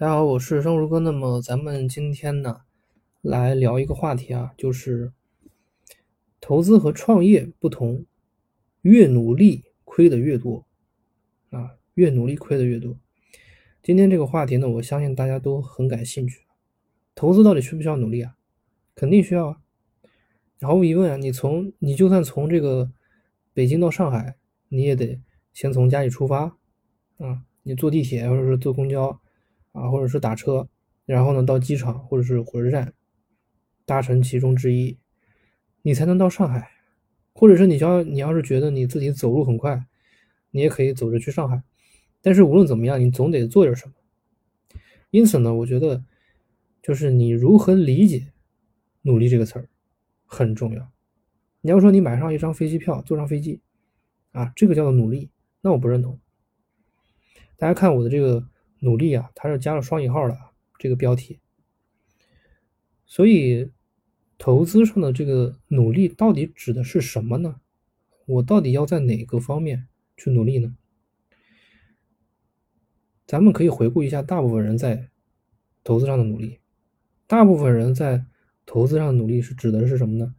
[0.00, 1.00] 大家好，我是生如哥。
[1.00, 2.60] 那么咱们今天呢，
[3.20, 5.12] 来聊一个话题啊，就是
[6.40, 8.06] 投资和创业不同，
[8.82, 10.64] 越努力亏的越多
[11.50, 12.96] 啊，越努力亏的越多。
[13.82, 16.46] 今天这个话题呢，我相信大家都很感兴趣。
[17.16, 18.36] 投资到底需不需要努力啊？
[18.94, 19.56] 肯定需要啊。
[20.60, 22.92] 毫无疑问啊，你从你就算从这个
[23.52, 24.36] 北京到上海，
[24.68, 25.20] 你也得
[25.52, 26.56] 先从家里出发
[27.16, 29.20] 啊，你坐地铁或者是坐公交。
[29.78, 30.68] 啊，或者是打车，
[31.06, 32.92] 然后呢到机场或者是火车站，
[33.84, 34.98] 搭乘其中之一，
[35.82, 36.70] 你才能到上海。
[37.32, 39.86] 或者是你要你要是觉得你自己走路很快，
[40.50, 41.62] 你也可以走着去上海。
[42.20, 43.94] 但是无论怎么样，你总得做点什么。
[45.10, 46.04] 因此呢，我觉得
[46.82, 48.32] 就是你如何理解
[49.02, 49.68] “努力”这个词儿
[50.26, 50.90] 很重要。
[51.60, 53.60] 你要说你买上一张飞机票，坐上飞机，
[54.32, 56.18] 啊，这个叫做努力，那我不认同。
[57.56, 58.48] 大家看我的这个。
[58.80, 60.38] 努力啊，它是加了双引号的
[60.78, 61.40] 这个标题。
[63.06, 63.72] 所以，
[64.36, 67.60] 投资上的这个努力到底指的是什么呢？
[68.26, 70.76] 我到底要在哪个方面去努力呢？
[73.26, 75.08] 咱们可以回顾一下大部分人在
[75.82, 76.60] 投资上的努力。
[77.26, 78.24] 大部分人在
[78.64, 80.34] 投资上的努力是指的是什么呢？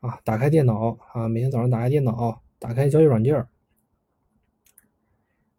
[0.00, 3.46] 啊，打开电脑啊，每天早上打开电脑，打开交易软件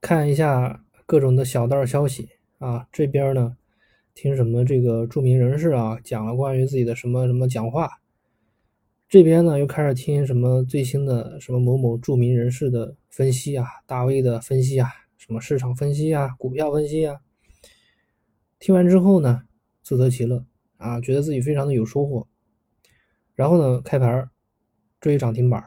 [0.02, 0.84] 看一下。
[1.12, 3.58] 各种的小道消息啊，这边呢
[4.14, 8.00] 听什么这个著名人士啊讲了关于自己的什么什么讲话，
[9.10, 14.88] 这边呢又开始听什么最新的什么某某著名人士的分析啊，大 V 的分析啊，
[15.18, 17.20] 什么市场分析啊，股票分析啊。
[18.58, 19.42] 听完之后呢，
[19.84, 20.46] 自得其乐
[20.78, 22.26] 啊，觉得自己非常的有收获。
[23.36, 24.30] 然后呢，开盘
[25.02, 25.62] 追涨停板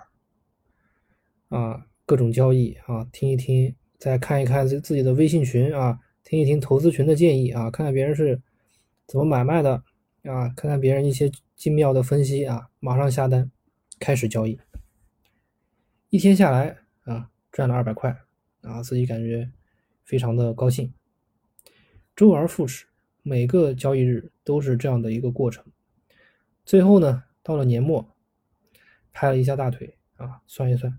[1.50, 3.76] 啊，各种交易啊，听一听。
[3.98, 8.40] 再看一看自自己的微信群啊，听一听投资群的建议啊，看看别人是
[9.06, 9.82] 怎么买卖的
[10.24, 13.50] 啊，看看别人一些精妙的分析啊，马上下单，
[13.98, 14.58] 开始交易。
[16.10, 18.16] 一天下来啊，赚了二百块
[18.62, 19.50] 啊，自己感觉
[20.04, 20.92] 非常的高兴。
[22.14, 22.86] 周而复始，
[23.22, 25.64] 每个交易日都是这样的一个过程。
[26.64, 28.14] 最后呢，到了年末，
[29.12, 30.98] 拍了一下大腿啊，算一算，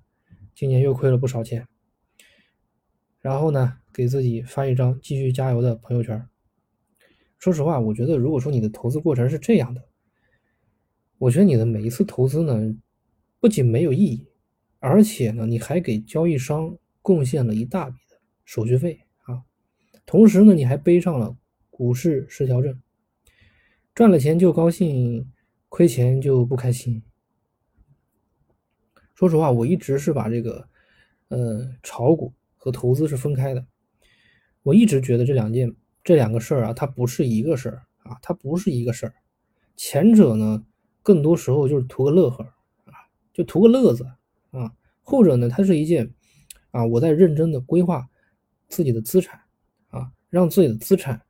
[0.53, 1.67] 今年又亏了不少钱。
[3.25, 6.29] 然后呢，给自己发一张继续加油的朋友圈。
[7.39, 9.83] 说实话，我觉得如果说你的投资过程是这样的，
[11.17, 12.77] 我觉得你的每一次投资呢，
[13.39, 14.27] 不仅没有意义，
[14.77, 19.41] 而且呢，你还给交易商贡献了一大笔的手续费啊。
[20.05, 21.35] 同时呢，你还背上了
[21.71, 22.79] 股市失调症，
[23.95, 25.31] 赚了钱就高兴，
[25.67, 27.01] 亏钱就不开心。
[29.15, 30.69] 说实话，我一直是把这个，
[31.29, 32.31] 呃，炒股。
[32.65, 33.63] 和投资是分开的，
[34.63, 39.13] 我一直觉得这两件这两个事儿啊，它不是一个事儿啊，它不是一个事儿。
[39.75, 40.65] 前者呢，
[41.03, 42.43] 更多时候就是图个乐呵
[42.85, 44.03] 啊，就图个乐子
[44.49, 46.11] 啊；后者呢，它是一件
[46.71, 48.09] 啊，我在认真的规划
[48.67, 49.41] 自己的资产
[49.89, 51.21] 啊，让自己的资产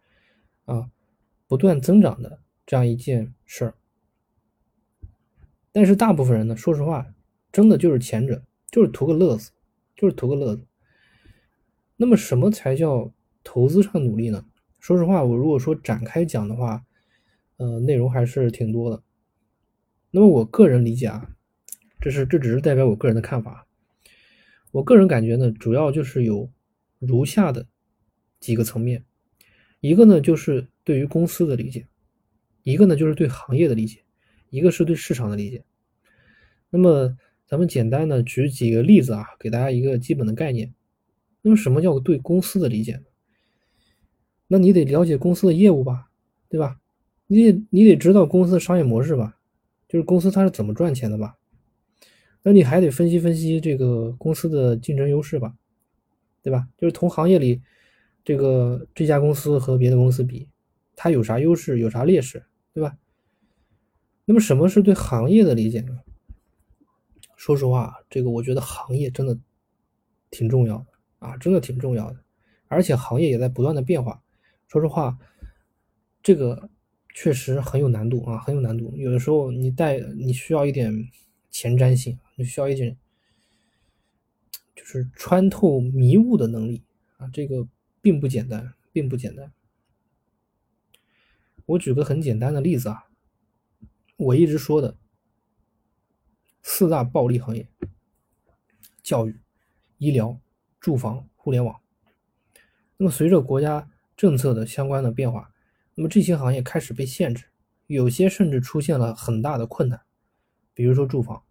[0.64, 0.90] 啊
[1.48, 3.74] 不断增长的这样一件事儿。
[5.74, 7.06] 但是大部分人呢，说实话，
[7.52, 8.42] 真的就是前者，
[8.72, 9.52] 就是图个乐子，
[9.98, 10.66] 就是图个乐子。
[11.98, 13.14] 那么什么才叫
[13.44, 14.46] 投资上努力呢？
[14.80, 16.86] 说实话，我如果说展开讲的话，
[17.58, 19.02] 呃，内容还是挺多的。
[20.12, 21.30] 那么我个人理解啊，
[22.00, 23.66] 这是这只是代表我个人的看法。
[24.72, 26.52] 我个人感觉呢，主要就是有
[27.00, 27.66] 如下的
[28.40, 29.06] 几个层面：
[29.80, 31.88] 一个呢就是对于公司的理解，
[32.62, 34.04] 一个呢就是对行业的理解，
[34.50, 35.64] 一个是对市场的理解。
[36.70, 37.18] 那么
[37.48, 40.75] 咱们简单的举几个例子啊，给大家一个基本的概念。
[41.46, 43.04] 那么什么叫对公司的理解呢？
[44.48, 46.10] 那你得了解公司的业务吧，
[46.50, 46.80] 对吧？
[47.28, 49.38] 你得你得知道公司的商业模式吧，
[49.88, 51.38] 就是公司它是怎么赚钱的吧？
[52.42, 55.56] 那你还得分析分析这个公司的竞争优势吧，
[56.42, 56.68] 对吧？
[56.80, 57.62] 就是同行业里
[58.24, 60.50] 这个这家公司和别的公司比，
[60.96, 62.44] 它有啥优势，有啥劣势，
[62.74, 62.98] 对吧？
[64.26, 66.00] 那么什么是对行业的理解呢？
[67.36, 69.38] 说实话，这个我觉得行业真的
[70.32, 70.88] 挺重要的。
[71.26, 72.24] 啊，真的挺重要的，
[72.68, 74.22] 而且行业也在不断的变化。
[74.68, 75.18] 说实话，
[76.22, 76.70] 这个
[77.14, 78.96] 确实很有难度啊，很有难度。
[78.98, 80.92] 有的时候你带你需要一点
[81.50, 82.98] 前瞻性，你需要一点
[84.76, 86.84] 就是穿透迷雾的能力
[87.18, 87.68] 啊，这个
[88.02, 89.52] 并不简单，并不简单。
[91.66, 93.06] 我举个很简单的例子啊，
[94.18, 94.98] 我一直说的
[96.62, 97.68] 四大暴利行业：
[99.02, 99.40] 教育、
[99.98, 100.40] 医疗。
[100.86, 101.82] 住房、互联网。
[102.96, 105.52] 那么，随着国家政策的相关的变化，
[105.96, 107.46] 那么这些行业开始被限制，
[107.88, 110.00] 有些甚至出现了很大的困难，
[110.76, 111.42] 比如说住房，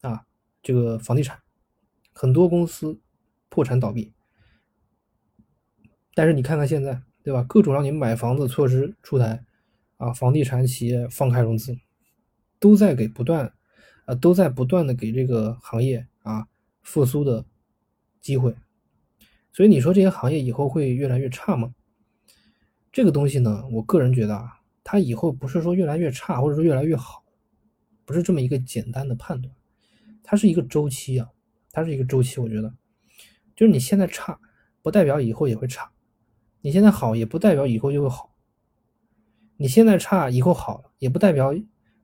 [0.00, 0.26] 啊，
[0.64, 1.40] 这个房地产，
[2.12, 3.00] 很多公司
[3.48, 4.12] 破产倒闭。
[6.12, 7.44] 但是你看看现在，对吧？
[7.48, 9.44] 各种让你买房子措施出台，
[9.98, 11.78] 啊，房地产企业放开融资，
[12.58, 13.54] 都在给不断，
[14.06, 16.48] 啊，都在不断的给这个行业啊
[16.82, 17.46] 复苏的
[18.24, 18.56] 机会。
[19.52, 21.74] 所以你说这些行业以后会越来越差吗？
[22.90, 27.22] 这个东西呢，我个人觉得啊，它以后不是说越来越差，或者说越来越好，
[28.06, 29.54] 不是这么一个简单的判断，
[30.22, 31.28] 它是一个周期啊，
[31.70, 32.40] 它是一个周期。
[32.40, 32.74] 我觉得，
[33.54, 34.40] 就是你现在差，
[34.80, 35.92] 不代表以后也会差。
[36.62, 38.34] 你现在好也不代表以后就会好，
[39.58, 41.54] 你现在差以后好也不代表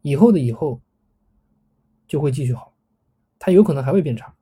[0.02, 0.82] 以后的以后
[2.06, 2.76] 就会继续好，
[3.38, 4.37] 它有可能还会变差，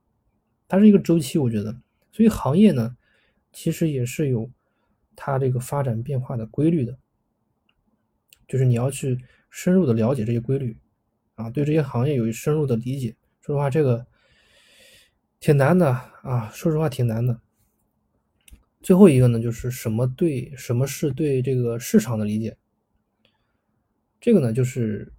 [0.68, 1.80] 它是一个周期，我觉得，
[2.12, 2.96] 所以行业呢，
[3.52, 4.50] 其实也是有
[5.16, 6.98] 它这个发展变化的规律的，
[8.46, 9.18] 就是你要去
[9.48, 10.76] 深入的了解这些规律，
[11.34, 13.16] 啊，对这些行业有深入的理解。
[13.40, 14.06] 说实话，这个
[15.40, 15.90] 挺难的
[16.22, 17.40] 啊，说实话挺难的。
[18.82, 22.56] 最后一个呢，就是什么对什么是对这个市场的理解？
[24.20, 25.12] 这个呢，就是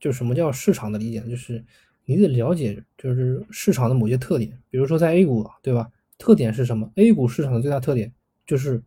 [0.00, 1.20] 就什么叫市场的理解？
[1.22, 1.64] 就是
[2.06, 4.50] 你得了解，就是市场的某些特点。
[4.70, 5.90] 比如说在 A 股，对吧？
[6.16, 8.10] 特点是什么？A 股市场的最大特点
[8.46, 8.82] 就是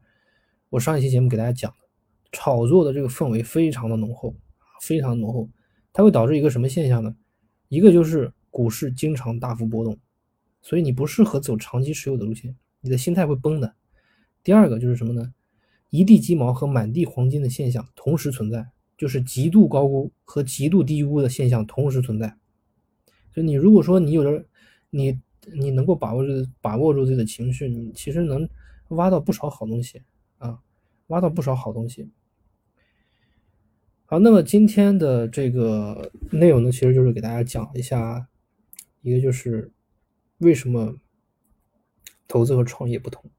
[0.69, 1.77] 我上一期节目给大家讲的，
[2.31, 4.33] 炒作的这个氛围非常的浓厚，
[4.81, 5.47] 非常浓厚。
[5.91, 7.15] 它会导致一个什么现象呢？
[7.67, 9.99] 一个就是股市经常大幅波动，
[10.61, 12.55] 所以你不适合走长期持有的路线。
[12.81, 13.75] 你的心态会崩的。
[14.41, 15.33] 第二个就是什么呢？
[15.89, 18.65] 一地鸡毛和满地黄金的现象同时存在，
[18.97, 22.35] 就是极度高估和极度低估的现象同时存在。
[23.33, 24.45] 就你如果说你有的，
[24.89, 25.19] 你
[25.53, 26.31] 你能够把握住
[26.61, 28.49] 把握住自己的情绪，你其实能
[28.89, 30.01] 挖到不少好东西
[30.37, 30.59] 啊，
[31.07, 32.09] 挖到不少好东西。
[34.05, 38.27] 好，那么今天的这个内容呢，其实就是给大家讲一下，
[39.01, 39.71] 一个就是
[40.37, 40.95] 为什么。
[42.31, 43.31] 投资和创业不同。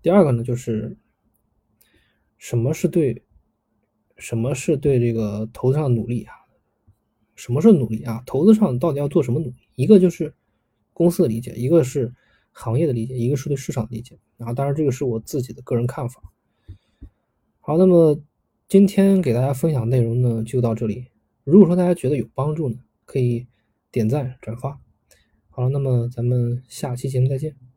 [0.00, 0.96] 第二个呢，就是
[2.38, 3.22] 什么是对，
[4.16, 6.32] 什么是对这个投资上的努力啊？
[7.38, 8.22] 什么是努力啊？
[8.26, 9.54] 投资上到底要做什么努力？
[9.76, 10.34] 一个就是
[10.92, 12.12] 公司的理解，一个是
[12.50, 14.18] 行业的理解，一个是对市场的理解。
[14.36, 16.20] 然后，当然这个是我自己的个人看法。
[17.60, 18.20] 好，那么
[18.66, 21.06] 今天给大家分享内容呢，就到这里。
[21.44, 23.46] 如果说大家觉得有帮助呢，可以
[23.92, 24.80] 点赞转发。
[25.48, 27.67] 好了，那么咱们下期节目再见。